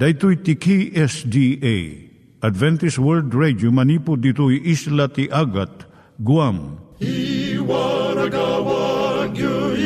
[0.00, 2.08] Daitui tiki SDA
[2.40, 5.84] Adventist World Radio manipud ditui isla ti Agat
[6.24, 6.80] Guam.
[7.04, 9.76] I waragawag yu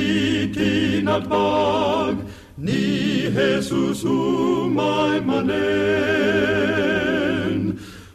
[2.55, 5.59] ni Jesus umay manen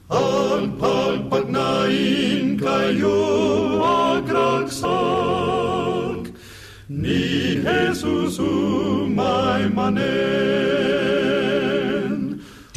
[0.07, 3.20] al pagpagnain kayo
[4.16, 4.88] agkansak
[6.88, 11.48] ni Jesus umay manen.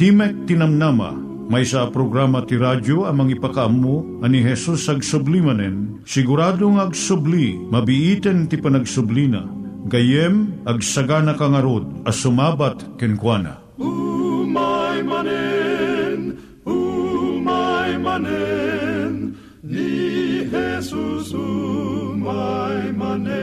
[0.03, 1.15] Timek Tinamnama,
[1.47, 8.51] may sa programa ti radyo amang ipakaamu ani Hesus ag sublimanen, siguradong ag subli, mabiiten
[8.51, 9.47] ti panagsublina,
[9.87, 13.63] gayem ag sagana kangarod as sumabat kenkwana.
[13.79, 16.35] Umay manen,
[16.67, 23.42] umay manen, ni Jesus umay manen.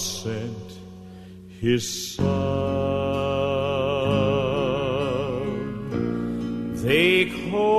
[0.00, 0.78] Sent
[1.60, 2.80] his son.
[6.82, 7.69] They called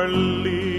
[0.00, 0.69] early.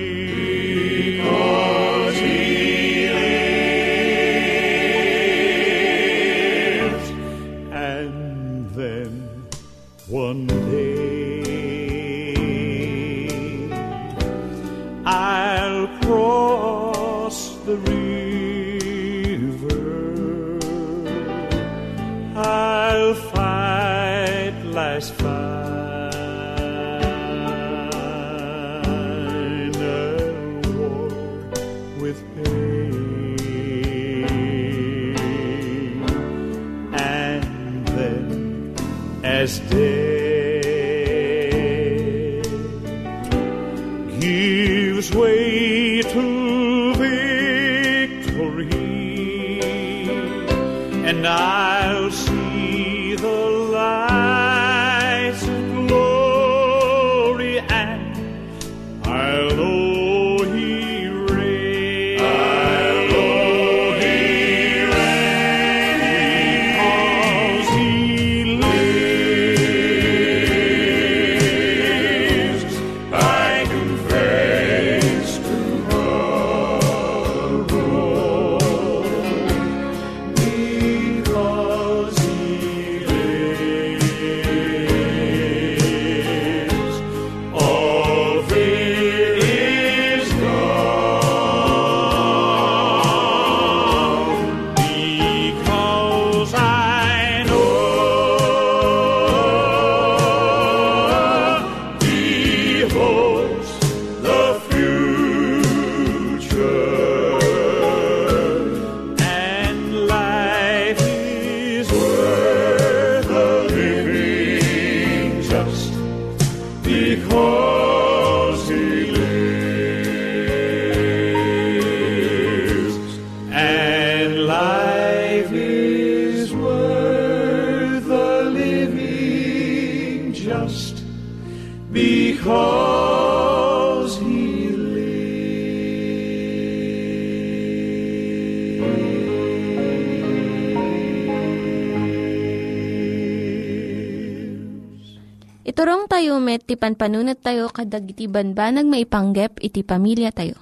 [146.72, 150.56] Tayo met, ti panpanunat tayo kadag iti banbanag maipanggep iti pamilya tayo.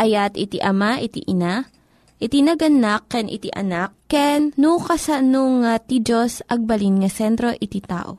[0.00, 1.68] Ayat iti ama, iti ina,
[2.16, 7.84] iti naganak, ken iti anak, ken no kasano nga ti Diyos agbalin nga sentro iti
[7.84, 8.18] tao.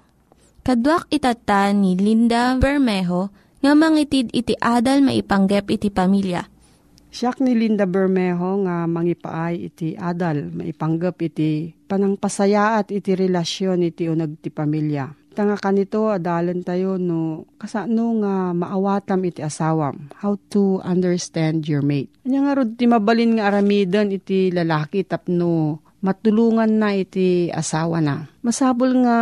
[0.61, 3.29] Kaduak itata ni Linda Bermejo
[3.61, 6.45] nga mangitid iti adal maipanggep iti pamilya.
[7.09, 14.37] Siyak ni Linda Bermejo nga mangipaay iti adal, maipanggap iti panangpasayaat iti relasyon iti unag
[14.41, 15.24] ti pamilya.
[15.35, 20.07] Tanga kanito, adalan tayo no, kasano nga maawatam iti asawam.
[20.15, 22.07] How to understand your mate.
[22.23, 28.31] Anya nga rod ti mabalin nga aramidan iti lalaki tapno matulungan na iti asawa na.
[28.47, 29.17] Masabol nga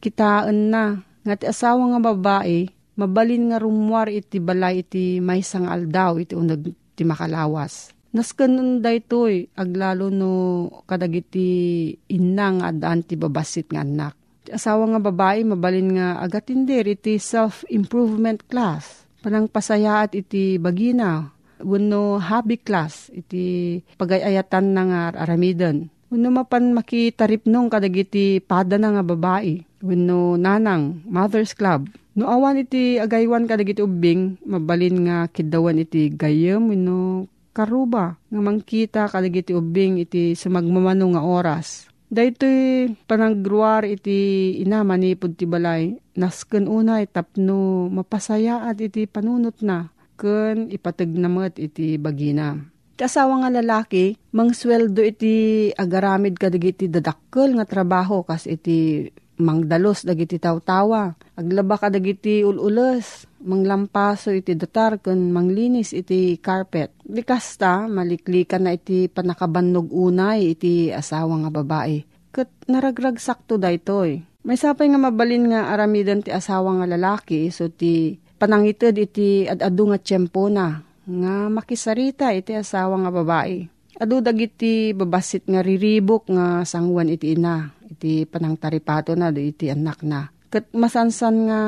[0.00, 5.68] kitaan na nga ti asawa nga babae, mabalin nga rumwar iti balay iti may sang
[5.68, 7.92] aldaw iti unag ti makalawas.
[8.16, 10.32] Naskan daytoy aglalo no
[10.88, 14.19] kadagiti inang adaan ti babasit nga anak
[14.50, 19.06] asawa nga babae mabalin nga agatindir iti self-improvement class.
[19.22, 21.30] Panang pasayaat iti bagina.
[21.60, 25.92] Wano hobby class iti pagayayatan na nga aramidon.
[26.08, 29.60] Wano mapan makitarip nung kadagiti pada na nga babae.
[29.84, 31.86] Wano nanang, mother's club.
[32.16, 38.16] No awan iti agaywan kadagiti ubing, mabalin nga kidawan iti gayam, wano karuba.
[38.32, 45.94] Nga mangkita kadagiti ubing iti sumagmamano nga oras Daytoy panagruar iti ina manipod ti balay.
[46.18, 49.94] Nasken unay tapno mapasaya at iti panunot na.
[50.18, 52.58] Ken ipateg namet iti bagina.
[52.98, 59.06] Iti asawa nga lalaki, mangsweldo iti agaramid kadagiti dadakkel nga trabaho kas iti
[59.38, 61.14] mangdalos dagiti tawtawa.
[61.38, 66.92] Aglaba ka dagiti ulules, manglampaso iti datar kun manglinis iti carpet.
[67.08, 72.04] Likasta, maliklikan na iti panakabannog unay iti asawa nga babae.
[72.30, 74.22] Kat naragrag sakto daytoy.
[74.40, 79.92] May sapay nga mabalin nga aramidan ti asawa nga lalaki so ti panangited iti adadu
[79.92, 83.68] nga tiyempo na nga makisarita iti asawa nga babae.
[84.00, 90.32] Adu dagiti babasit nga riribok nga sangwan iti ina iti panangtaripato na iti anak na.
[90.50, 91.60] Kat masansan nga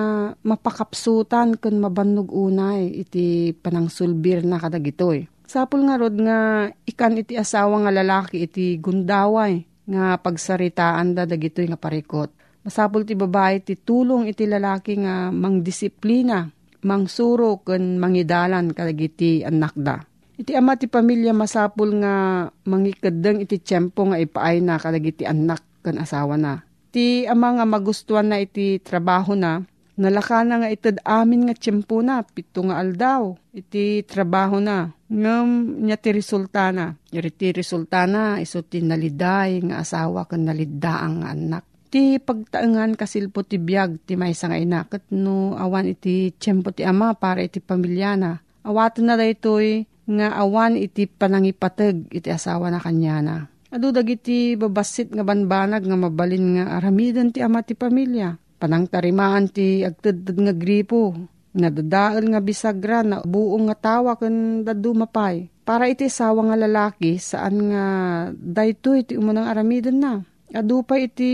[0.43, 5.31] mapakapsutan kun mabannog unay iti panangsulbir na kadagitoy.
[5.46, 11.70] Sapul nga rod nga ikan iti asawa nga lalaki iti gundaway nga pagsaritaan da dagitoy
[11.70, 12.34] nga parikot.
[12.67, 16.51] Masapul ti babae ti tulong iti lalaki nga mangdisiplina,
[16.82, 20.03] mangsuro ken mangidalan kadagiti anak da.
[20.34, 26.03] Iti ama ti pamilya masapul nga mangikadeng iti tiyempo nga ipaay na kadagiti anak ken
[26.03, 26.67] asawa na.
[26.93, 29.65] Ti ama nga magustuhan na iti trabaho na,
[29.96, 34.93] nalaka na nga itad amin nga tiyempo na, pito nga aldaw, iti trabaho na.
[35.08, 36.93] Ngam niya ti resulta na.
[37.08, 42.96] Iti ti resulta na, iso ti naliday nga asawa ken nalidaang nga anak ti pagtaengan
[42.96, 47.44] kasilpo ti biyag ti may nga ina ket no awan iti tiyempo ti ama para
[47.44, 48.41] iti pamilya na.
[48.65, 53.37] Awaten na daytoy nga awan iti panangipateg iti asawa na kanya na.
[53.72, 58.36] Adu dagiti babasit nga banbanag nga mabalin nga aramidan ti ama ti pamilya.
[58.60, 61.17] Panang tarimaan ti agteded nga gripo.
[61.56, 65.48] Nadadaal nga bisagra na buong nga tawa ken dadu mapay.
[65.64, 67.84] Para iti asawa nga lalaki saan nga
[68.36, 70.14] daytoy ti umunang aramidan na.
[70.52, 71.32] Adu pa iti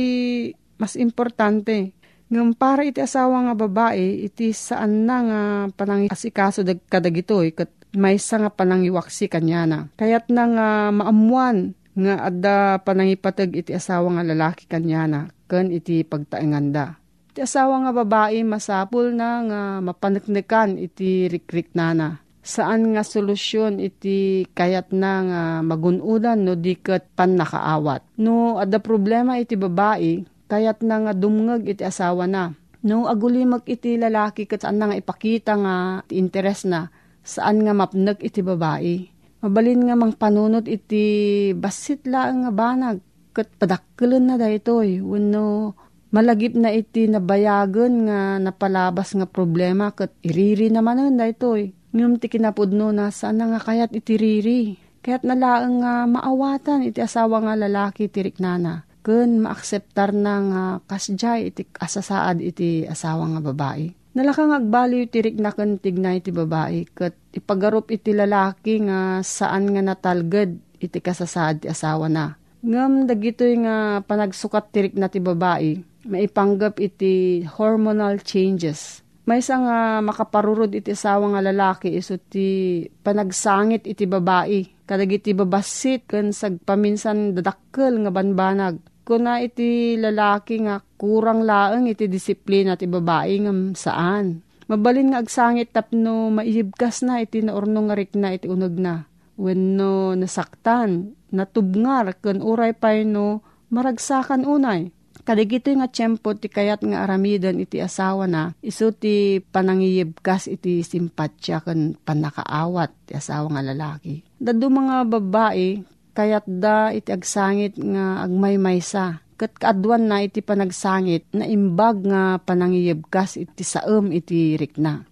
[0.78, 5.40] mas importante ngem para iti asawa nga babae, iti saan na nga
[5.72, 9.78] panangasikaso dag kadagitoy, kat may nga panangiwaksi kanya na.
[9.96, 16.06] Kayat na nga maamuan nga adda panangipatag iti asawa nga lalaki kanya na, ken iti
[16.06, 16.94] pagtaenganda.
[17.34, 22.22] Iti asawa nga babae masapul na nga mapaneknekan iti rikrik nana.
[22.38, 28.06] Saan nga solusyon iti kayat na nga magunudan no diket pan nakaawat.
[28.16, 32.56] No adda problema iti babae, kayat na nga dumngeg iti asawa na.
[32.80, 35.74] No agulimag iti lalaki kat saan na nga ipakita nga
[36.14, 36.88] interes na
[37.26, 39.17] saan nga mapnag iti babae.
[39.38, 41.06] Mabalin nga mang panunot iti
[41.54, 42.98] basit lang nga banag
[43.30, 45.78] kat padakkelan na daytoy wenno
[46.10, 51.70] malagip na iti nabayagan nga napalabas nga problema kat iriri naman daytoy.
[51.94, 54.62] Ngum ti kinapudno na saan nga kayat iti riri.
[55.00, 61.48] Kaya't nalaang nga maawatan iti asawa nga lalaki tirik nana ken maakseptar na nga kasjay
[61.48, 64.07] iti asasaad iti asawa nga babae.
[64.18, 69.78] Nalakang agbaliw tirik na ken tignay iti babae ket ipagarup iti lalaki nga saan nga
[69.78, 72.34] natalged iti kasasaad ti asawa na.
[72.66, 75.78] Ngam dagitoy nga panagsukat tirik na ti babae
[76.10, 79.06] maipanggap iti hormonal changes.
[79.22, 84.82] May isa nga makaparurod iti asawa nga lalaki iso ti panagsangit iti babae.
[84.82, 88.82] Kadag iti babasit kan sagpaminsan dadakkel nga banbanag.
[89.08, 94.44] Kuna iti lalaki nga kurang laeng iti disiplina ti babae nga saan.
[94.68, 99.08] Mabalin nga agsangit tapno maihibkas na iti naurnong nga rikna iti unag na.
[99.40, 103.40] Wenno nasaktan, natubngar, kan uray pay no
[103.72, 104.92] maragsakan unay
[105.28, 111.60] Kadigito nga tiyempo ti kayat nga aramidan iti asawa na, iso ti panangiyibkas iti simpatsya
[111.60, 114.24] kan panakaawat ti asawa nga lalaki.
[114.40, 115.84] Dado mga babae,
[116.18, 119.22] kayat da iti agsangit nga agmaymaysa.
[119.38, 125.06] Kat kaadwan na iti panagsangit na imbag nga panangiyibkas iti saem iti rikna.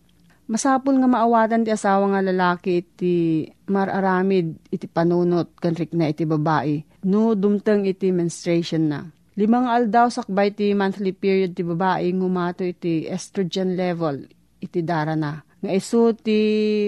[0.51, 6.83] Masapul nga maawatan ti asawa nga lalaki iti mararamid iti panunot kan rikna iti babae.
[7.07, 13.05] No dumteng iti menstruation na Limang aldaw sakbay ti monthly period ti babae ngumato iti
[13.05, 14.25] estrogen level
[14.65, 15.45] iti dara na.
[15.61, 16.41] Nga iso ti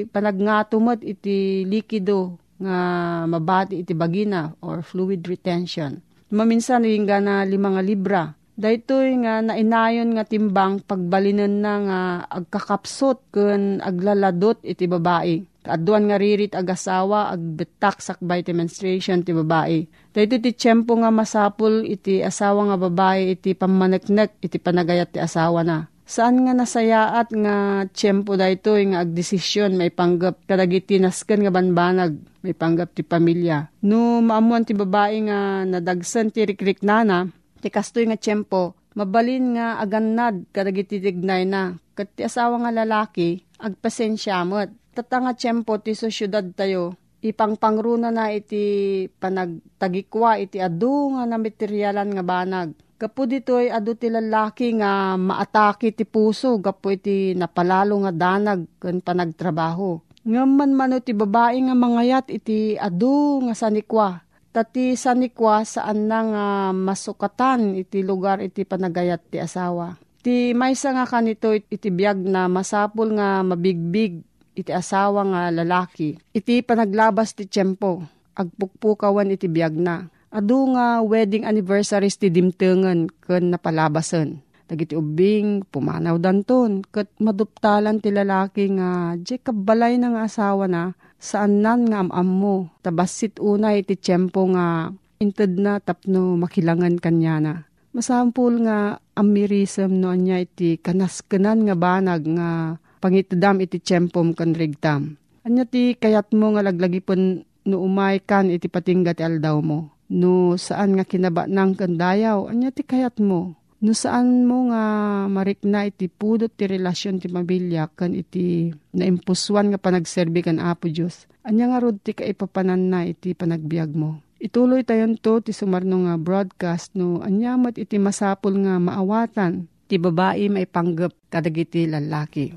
[0.08, 2.78] panagngatumat iti likido nga
[3.24, 6.02] mabati iti bagina or fluid retention.
[6.34, 8.34] Maminsan yung na limang libra.
[8.58, 16.16] Daytoy nga nainayon nga timbang pagbalinan na nga agkakapsot kun aglaladot iti babae Kaadwan nga
[16.16, 19.84] ririt agasawa agbetak sakbay ti menstruation ti babae.
[20.16, 25.60] Dahito ti tiyempo nga masapul iti asawa nga babae iti pamaneknek iti panagayat ti asawa
[25.60, 25.84] na.
[26.08, 32.56] Saan nga nasayaat nga tiyempo dayto nga agdesisyon may panggap kadagiti nasken nga banbanag may
[32.56, 33.68] panggap ti pamilya.
[33.84, 37.28] No maamuan ti babae nga nadagsan ti rikrik nana
[37.60, 41.76] ti kastoy nga tiyempo mabalin nga agannad kadagiti tignay na.
[41.92, 49.06] Kat ti asawa nga lalaki agpasensyamot tatanga tiyempo ti so syudad tayo, ipangpangruna na iti
[49.20, 52.74] panagtagikwa iti adu nga na materialan nga banag.
[52.98, 58.98] Gapo ditoy adu ti lalaki nga maatake ti puso, gapo iti napalalo nga danag kan
[58.98, 60.02] panagtrabaho.
[60.26, 64.26] Ngaman mano ti babae nga mangayat iti adu nga sanikwa.
[64.50, 69.94] Tati sanikwa saan na nga masukatan iti lugar iti panagayat ti asawa.
[70.18, 74.26] Ti maysa nga kanito iti biyag na masapul nga mabigbig
[74.58, 76.18] iti asawa nga lalaki.
[76.34, 78.02] Iti panaglabas ti tiyempo,
[78.34, 80.10] agpukpukawan iti biyag na.
[80.28, 84.44] Adu nga wedding anniversaries ti dimtengan ken napalabasan.
[84.68, 91.64] Dagiti ubing, pumanaw danton, kat maduptalan ti lalaki nga, di kabalay na asawa na, saan
[91.64, 94.92] nan nga amam mo, tabasit unay ti tiyempo nga,
[95.24, 97.54] inted na tapno makilangan kanya na.
[97.96, 105.16] Masampul nga amirism no anya iti kanaskenan nga banag nga pangitdam iti tiyempom kan rigtam.
[105.42, 109.97] Anya ti kayat mo nga laglagipon no umay kan iti patingga ti aldaw mo.
[110.08, 113.56] No saan nga kinaba nang kandayaw, anya ti kayat mo.
[113.78, 114.82] No saan mo nga
[115.30, 121.30] marikna iti pudot ti relasyon ti mabilya kan iti naimpuswan nga panagserbi kan Apo Diyos.
[121.46, 124.18] Anya nga rod ti kaipapanan na iti panagbiag mo.
[124.42, 130.50] Ituloy tayon to ti sumarno nga broadcast no anyamat iti masapul nga maawatan ti babae
[130.50, 132.50] maipanggap kadagiti lalaki.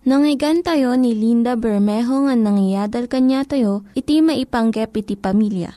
[0.00, 5.76] Nangyigan tayo ni Linda Bermejo nga nangyadal kanya tayo, iti maipanggep iti pamilya.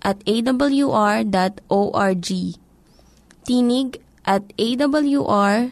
[0.00, 1.28] at awr.org.
[3.46, 3.88] Tinig
[4.24, 5.68] at awr.org.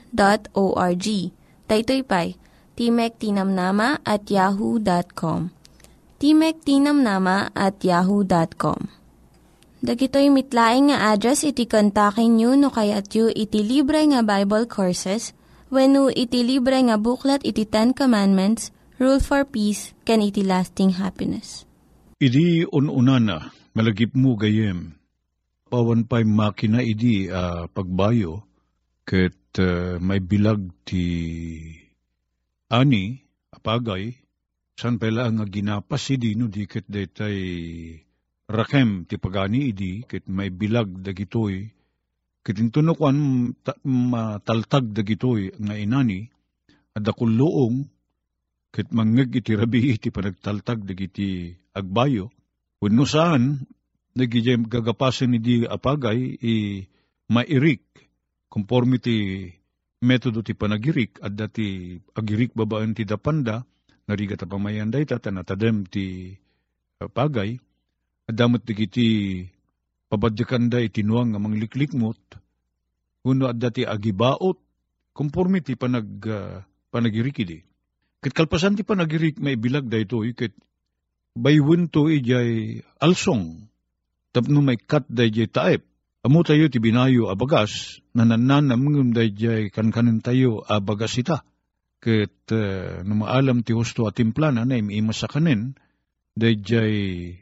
[1.69, 2.29] Daytoy pay,
[2.77, 5.51] Timek Tinamnama at yahoo.com.
[6.17, 8.89] Timek Tinamnama at yahoo.com.
[9.79, 15.39] Dagitoy mitlaing nga address iti kontakin nyo no kayat yu iti libre nga Bible Courses
[15.69, 21.69] When iti libre nga buklat iti Ten Commandments, Rule for Peace, can iti lasting happiness.
[22.25, 24.95] Idi ununana, malagip mo gayem,
[25.69, 28.45] pawan pa'y makina idi uh, pagbayo,
[29.09, 31.05] ket uh, may bilag ti
[32.73, 33.19] ani,
[33.53, 34.13] apagay,
[34.79, 37.39] san pala nga ginapas idi no di ket detay
[38.49, 41.69] rakem ti pagani idi, ket may bilag dagitoy,
[42.49, 43.17] Kitintunukan
[43.85, 46.25] mataltag dagitoy nga inani,
[46.97, 47.85] adakulloong,
[48.73, 52.33] kit mangag iti rabi iti panagtaltag dagiti agbayo,
[52.79, 53.67] Kuno saan,
[54.15, 56.87] nagijay gagapasan ni di apagay, i
[57.27, 57.83] mairik,
[58.47, 59.51] conformity
[59.99, 63.67] metodo ti panagirik, at dati agirik babaan ti dapanda,
[64.07, 66.31] nariga ta pamayan day ta, tanatadem ti
[67.03, 67.59] uh, pagay,
[68.31, 69.09] at damot ti kiti
[70.07, 72.39] pabadyakan day tinuang nga mangliklikmot,
[73.27, 74.55] kuno at dati agibaot,
[75.19, 76.63] konforme ti panag, uh,
[76.95, 77.59] panagirikidi.
[78.23, 80.55] Kat kalpasan ti panagirik may bilag da ito, kat
[81.37, 83.69] baywin to ijay alsong,
[84.33, 85.83] tapno may kat da ijay taep.
[86.27, 91.45] Amo tayo ti binayo abagas, nananan namungum da ijay kankanin tayo abagas ita.
[91.99, 95.75] Kat uh, numaalam ti husto at timplana na imimas sa kanin,
[96.39, 96.95] da ijay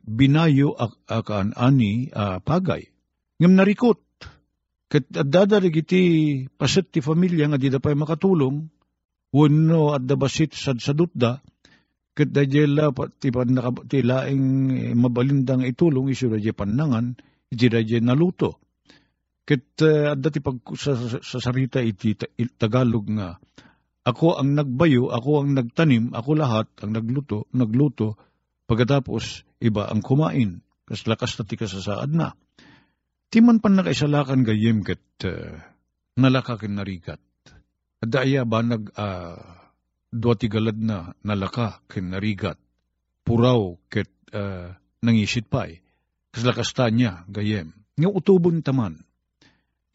[0.05, 2.89] binayo ak akaan ani uh, pagay.
[3.37, 4.01] Ngam narikot,
[4.89, 6.03] kat dadarig iti
[6.57, 8.73] paset ti familia nga di da makatulong,
[9.37, 11.45] Wano at dabasit sad sadutda,
[12.17, 12.89] kat da jela
[13.21, 13.53] ti pan
[13.85, 14.45] ti laing
[14.97, 17.13] mabalindang itulong isu da panangan,
[17.53, 18.57] iti da naluto.
[19.47, 22.17] Kat uh, adda ti pag sa, sa sarita iti
[22.59, 23.37] Tagalog nga,
[24.09, 28.19] ako ang nagbayo, ako ang nagtanim, ako lahat ang nagluto, nagluto,
[28.67, 32.35] pagkatapos iba ang kumain, kas lakas na ti kasasaad na.
[33.31, 35.63] Ti man pan nakaisalakan gayem kat uh,
[36.17, 37.21] nalakakin narigat
[38.07, 39.66] Daya ba nag uh,
[40.13, 42.59] duwati galad na nalaka ken narigat,
[43.27, 45.83] puraw ket uh, nangisit pa'y,
[46.31, 47.75] kaslakasta niya gayem.
[47.97, 49.03] Nga utubon taman.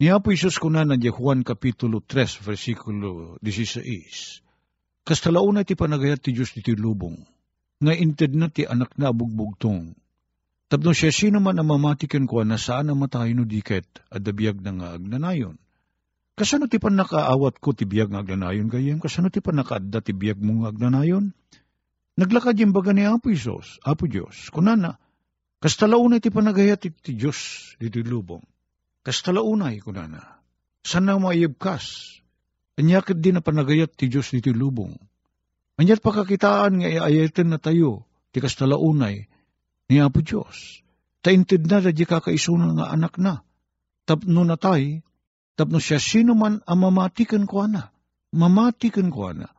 [0.02, 5.06] Ni Apo Isus kuna na Juan Kapitulo 3, versikulo 16.
[5.06, 7.22] Kastalauna ti panagayat ti Diyos ti lubong,
[7.78, 9.94] nga inted na ti anak na bugbugtong.
[10.66, 14.58] Tapno siya sino man ang mamatikan ko na saan na matayo no diket at dabiyag
[14.64, 15.61] na nga agnanayon
[16.32, 18.96] Kasano ti pan nakaawat ko ti biyag nga aglanayon gayem?
[18.96, 21.36] Kasano ti pan nakaadda ti biyag mo nga aglanayon?
[22.16, 25.00] Naglakad yung baga ni Apo Isos, Apo Diyos, kunana,
[25.64, 28.44] kastalaunay ti panagayat ti, Diyos dito lubong.
[29.00, 30.40] Kastalaunay, kunana,
[30.84, 32.20] sana maayibkas,
[32.76, 34.92] anyakit din na panagayat ti Diyos dito lubong.
[35.80, 39.24] Anyat pakakitaan nga iayatin na tayo, ti kastalaunay,
[39.88, 40.84] ni Apo Diyos.
[41.24, 43.40] Taintid na da di kakaisunan nga anak na.
[44.04, 45.00] Tapno na tay,
[45.52, 47.92] Tapno siya sino man ang mamatikan ko na.
[48.32, 49.52] Mamatikan ko na.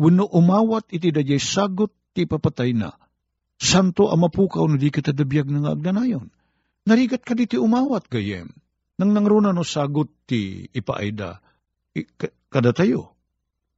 [0.00, 2.96] Wano umawat iti dajay sagot ti papatay na.
[3.60, 6.32] Santo ang mapukaw no di kita dabiyag ng agdanayon.
[6.88, 8.50] Narigat ka di ti umawat gayem.
[8.96, 11.38] Nang nangruna no sagot ti ipaayda.
[12.50, 13.14] Kada tayo.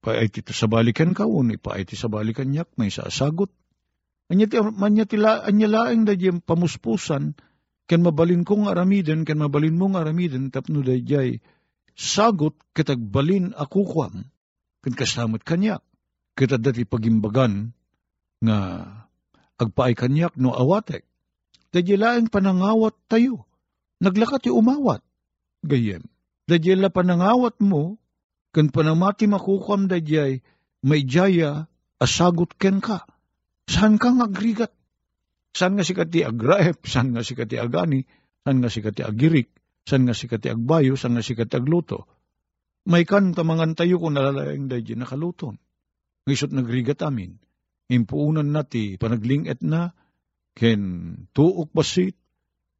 [0.06, 3.50] Paay ti sabalikan ka un, ipaay ti sabalikan yak, may sasagot.
[4.30, 7.34] Anya ti, anya ti la, anya laeng da pamuspusan,
[7.90, 11.42] ken mabalin kong aramiden, ken mabalin mong aramiden, tapno da jay,
[11.96, 14.14] sagot kitagbalin ako kwam,
[14.84, 15.80] ken kasamot kanyak,
[16.36, 17.72] kita dati pagimbagan
[18.44, 18.58] nga
[19.56, 21.02] agpaay kanyak no awatek.
[21.72, 23.48] Dadyilaeng panangawat tayo,
[23.98, 25.00] naglakat ti umawat.
[25.64, 26.04] Gayem,
[26.46, 27.98] dadyela panangawat mo,
[28.52, 30.44] ken panamati makukwam dadyay,
[30.84, 31.66] may jaya,
[31.98, 33.08] asagot ken ka.
[33.66, 34.70] Saan kang agrigat?
[35.56, 36.84] Saan nga si kati agraep?
[36.86, 38.06] Saan nga si kati agani?
[38.44, 39.50] Saan nga si kati agirik?
[39.86, 42.10] San nga si kati agbayo, san nga si kati agluto.
[42.90, 45.58] May kan tamangan tayo kung nalalayang dahi nakaluton.
[46.26, 47.38] Ngisot nagrigat amin,
[47.86, 49.94] impuunan nati panaglinget na,
[50.58, 50.82] ken
[51.30, 52.18] tuok basit,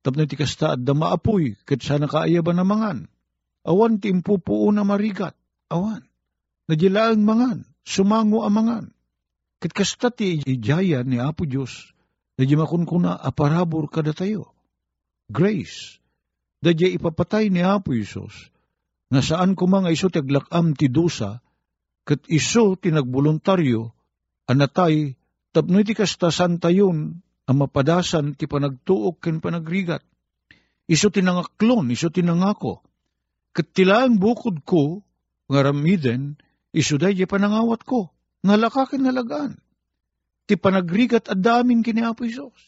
[0.03, 3.07] tapno ti kasta at damaapoy, ket sana kaaya ba namangan.
[3.67, 5.35] Awan ti impupuo na marigat,
[5.71, 6.03] awan.
[6.67, 8.91] Nadilaang mangan, sumango amangan.
[9.63, 11.95] Ket kasta ti ijaya ni Apo Diyos,
[12.35, 14.51] nadimakon ko na aparabor kada tayo.
[15.31, 16.03] Grace,
[16.61, 18.51] dadya ipapatay ni Apo Isos,
[19.13, 21.45] nga saan mga iso taglakam ti dusa,
[22.07, 23.91] kat iso tinagboluntaryo,
[24.51, 25.15] anatay,
[25.55, 30.03] tapno iti kastasan tayon, ang mapadasan ti panagtuok ken panagrigat.
[30.87, 32.83] Iso tinangaklon, iso tinangako.
[33.55, 35.03] Kat tilaan bukod ko,
[35.47, 36.39] nga ramiden,
[36.75, 38.11] iso day panangawat ko,
[38.43, 39.59] nga lakakin nalagaan.
[40.47, 42.59] Ti panagrigat at damin kini Apo Isos.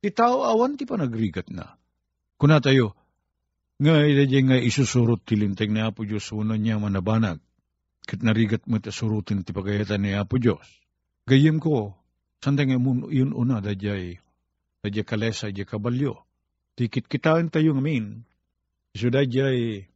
[0.00, 1.76] Ti tao awan ti panagrigat na.
[2.40, 2.97] Kuna tayo,
[3.78, 7.38] nga idadya nga isusurot tilinteng ni Apo Diyos uno niya manabanag.
[8.02, 10.66] Kit narigat mo surutin ti pagayatan ni Apo Diyos.
[11.30, 11.94] Gayim ko,
[12.42, 14.18] sandang yun una dadyay,
[14.82, 16.26] dadyay kalesa, dadyay kabalyo.
[16.74, 18.26] Tikit kitaan tayo ngamin,
[18.96, 19.86] iso dadyay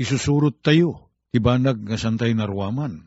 [0.00, 3.06] isusurot tayo, ibanag nga santay narwaman.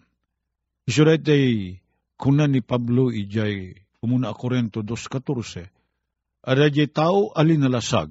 [0.87, 1.75] Iso dadyay
[2.15, 5.67] kuna ni Pablo ijay umuna ako rin to 2.14,
[6.41, 8.09] Adadya tao alinalasag,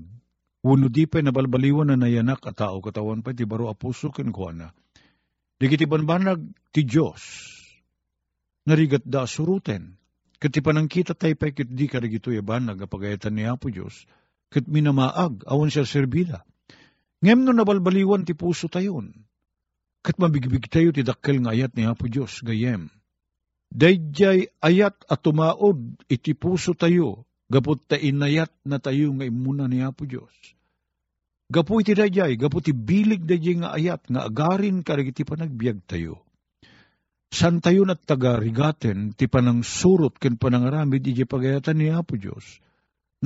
[0.60, 4.76] Wano di pa nabalbaliwan na nayanak at tao katawan pa ti baro apuso ken kuana.
[5.56, 6.40] Digiti banbanag
[6.72, 7.20] ti Diyos.
[8.68, 9.96] Narigat da suruten.
[10.40, 14.08] Kati panangkita tayo pa kit di karigito yaban nagapagayatan ni Apo Diyos.
[14.48, 16.48] Kat minamaag awan siya serbida.
[17.20, 19.12] Ngem no nabalbaliwan ti puso tayon.
[20.00, 22.88] kat mabigbig tayo ti dakkel nga ayat ni Apo Diyos, gayem.
[23.70, 29.82] Dayjay ayat at tumaod, iti puso tayo, gapot ta inayat na tayo nga imuna ni
[29.82, 30.30] Apo Diyos.
[31.50, 36.22] Gapu iti dayjay, gapu ti bilig dayjay nga ayat, nga agarin karigiti panagbiag tayo.
[37.30, 42.62] San tayo nat taga-rigaten, ti panang surot ken panangaramid, iti pagayatan ni Apo Diyos.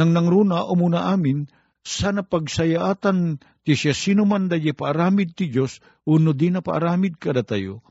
[0.01, 1.45] Nang nangruna, umuna amin,
[1.85, 7.85] sana pagsayaatan ti siya sino man paaramid ti Diyos, uno di na paaramid kada tayo,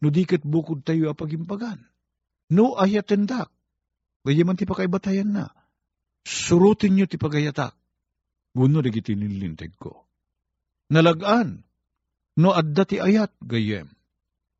[0.00, 1.84] no di kat bukod tayo apagimpagan.
[2.52, 3.52] No ayatendak,
[4.24, 5.63] gaya man ti pakaibatayan na.
[6.24, 7.76] Surutin nyo ti pagayatak.
[8.56, 10.08] Guno di kiti nilinteg ko.
[10.90, 11.64] Nalagaan,
[12.40, 13.92] no adda ti ayat, gayem.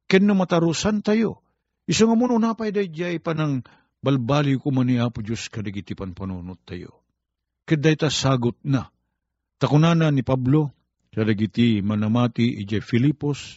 [0.09, 1.40] Ken no matarusan tayo.
[1.85, 3.64] Iso nga muno napay da jay panang
[4.00, 7.05] balbali ko man ni Apo Diyos kadigiti pan panunot tayo
[7.64, 8.92] Kaday ta sagot na.
[9.57, 10.77] Takunana ni Pablo,
[11.16, 13.57] kadagiti manamati ije Filipos,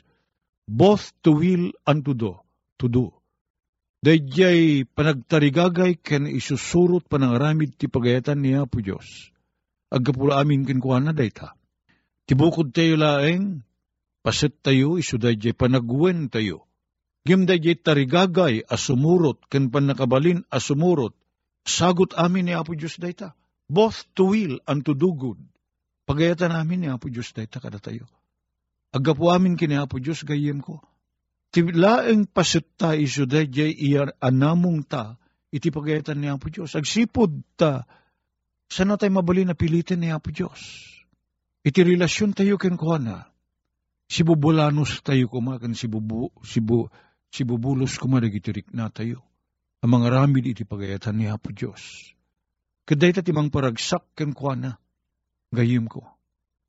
[0.63, 2.39] both to will and to do,
[2.79, 3.11] to do.
[4.01, 9.33] Dayjay panagtarigagay ken isusurot panangaramid ti pagayatan ni Apo Diyos.
[9.89, 11.57] Agkapula amin kinkuha na dayta.
[12.27, 13.63] Tibukod tayo laeng,
[14.21, 16.67] pasit tayo, iso dayjay panagwen tayo.
[17.25, 21.15] Gim dayjay tarigagay asumurot, ken panakabalin asumurot,
[21.65, 23.33] sagot amin ni Apo Diyos dayta
[23.69, 25.39] both to will and to do good.
[26.07, 28.07] Pagayatan namin ni Apo Diyos dahil kada tayo.
[28.95, 30.79] Agapo amin kini Apo Diyos gayem ko.
[31.51, 35.15] Tilaeng pasutta iso dahil jay iya anamong ta,
[35.49, 36.75] iti pagayatan ni Apo Diyos.
[36.75, 37.87] Agsipod ta,
[38.67, 40.59] sana tayo mabali na pilitin ni Apo Diyos.
[41.63, 43.31] Iti relasyon tayo ken kuhana.
[44.07, 46.87] Si bubulanos tayo kumakan, si, bubu, si, bu,
[47.27, 49.23] si bubulos kumarigitirik na tayo.
[49.83, 52.15] Ang mga ramid iti pagayatan ni Apo Diyos
[52.87, 54.79] Kaday ta timang paragsak ken kuana.
[55.51, 56.07] Gayim ko.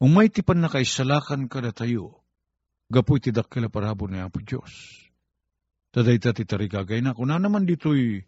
[0.02, 2.17] Umay ti pan nakaisalakan kada tayo.
[2.88, 4.72] Gapoy ti dakkel parabo ni Apo Diyos.
[5.92, 7.12] Taday ta ti tarigagay na.
[7.12, 8.24] Kuna naman dito'y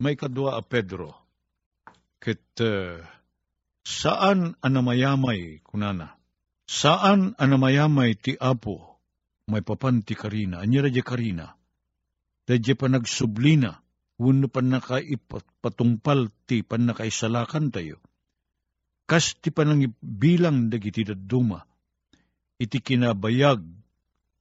[0.00, 1.12] may kadwa a Pedro.
[2.16, 3.00] Ket uh,
[3.84, 6.16] saan anamayamay kunana?
[6.64, 9.00] Saan anamayamay ti Apo
[9.48, 10.64] may papanti karina?
[10.64, 11.46] Anya radya karina?
[12.48, 13.84] Dadya pa nagsublina
[14.20, 17.96] Wano pan nakaipatungpal ti pan nakaisalakan tayo.
[19.08, 21.64] Kas ti panang bilang dagiti duma.
[22.60, 23.79] Iti kinabayag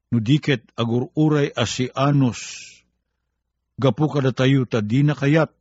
[0.10, 2.68] no diket agururay asi anos.
[3.80, 5.54] Gapu kada tayo ta di na kayat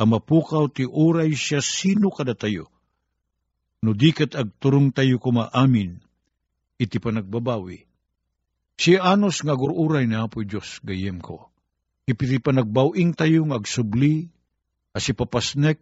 [0.00, 2.72] amapukaw ti uray siya sino kada tayo.
[3.84, 6.00] No diket agturong tayo kumaamin
[6.78, 7.84] iti panagbabawi.
[8.78, 11.50] Si anos nga gururay na po Diyos gayem ko
[12.08, 14.32] Ipiti pa nagbawing tayo ngagsubli,
[14.96, 15.76] asi papasnek,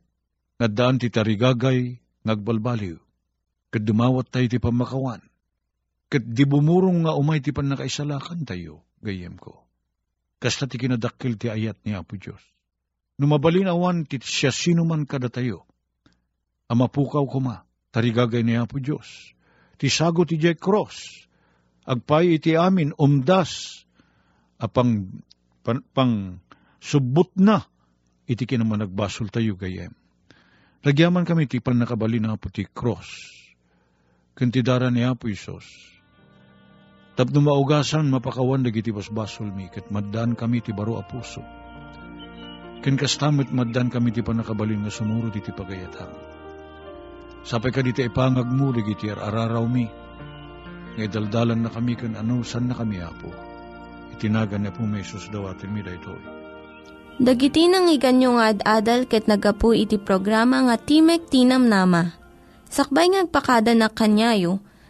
[0.59, 2.99] nga daan ti tarigagay, ngagbalbaliw.
[3.71, 5.23] Kat dumawat tayo ti pamakawan.
[6.07, 9.67] Kat di bumurong nga umay ti pan nakaisalakan tayo, gayem ko.
[10.39, 12.39] Kasta ti kinadakil ti ayat ni Apo Diyos.
[13.19, 15.67] Numabalin awan ti siya sino man kada tayo.
[16.71, 19.35] Amapukaw kuma, tarigagay ni Apo Diyos.
[19.81, 21.27] Ti sago ti Jack Cross.
[21.87, 23.83] Agpay iti amin, umdas,
[24.59, 25.23] apang
[25.63, 26.43] pan, pang
[26.83, 27.63] subot na,
[28.27, 29.95] iti kinaman nagbasol tayo gayem.
[30.87, 33.35] Lagyaman kami ti pan nakabali na po ti cross.
[34.39, 35.96] Kantidara ni Apo Isos.
[37.17, 41.41] Tapno maugasan mapakawan dagiti basbasol mi, kat maddan kami ti baro a puso.
[42.85, 46.13] Ken kastamit maddan kami ti panakabalin nga sumuro ti pagayatan.
[47.41, 49.89] Sapay ka diti ipangag mo, dagiti araraw mi.
[51.01, 53.29] Ngay daldalan na kami kan ano, san na kami apo
[54.17, 56.21] Itinagan na po may sus daw atin mi daytoy.
[57.17, 62.13] Dagiti nang iganyo nga ad-adal ket nagapu iti programa nga Timek Tinam Nama.
[62.69, 64.61] Sakbay ngagpakada na kanyayo,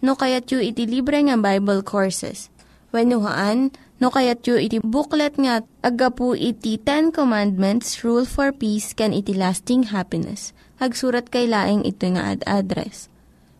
[0.00, 2.48] no kayat yu iti libre nga Bible Courses.
[2.96, 9.12] Haan no kayat yu iti booklet nga agapu iti Ten Commandments, Rule for Peace, can
[9.12, 10.56] iti lasting happiness.
[10.80, 13.12] Hagsurat kay laing ito nga ad address.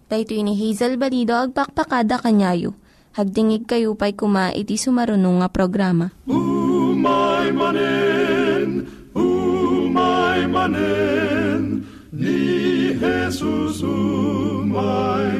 [0.09, 2.77] Daytoy ni Hazel Balido agpakpakada kanyayo
[3.17, 6.13] Hagdingig kayo pa'y kuma iti sumarunong nga programa.
[6.29, 8.85] Umay manen,
[9.17, 11.81] umay manen,
[12.13, 15.36] ni Jesus umay